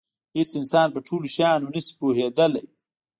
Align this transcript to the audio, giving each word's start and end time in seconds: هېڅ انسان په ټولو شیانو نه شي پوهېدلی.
هېڅ 0.37 0.49
انسان 0.59 0.87
په 0.93 0.99
ټولو 1.07 1.25
شیانو 1.35 1.71
نه 1.75 1.79
شي 1.85 1.91
پوهېدلی. 1.99 2.65